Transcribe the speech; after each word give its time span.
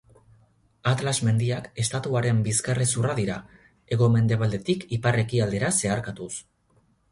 Atlas 0.91 1.13
mendiak 1.27 1.67
estatuaren 1.83 2.39
bizkarrezurra 2.47 3.13
dira, 3.21 3.37
hego-mendebaldetik 3.97 4.89
ipar-ekialdera 5.01 5.73
zeharkatuz. 5.81 6.35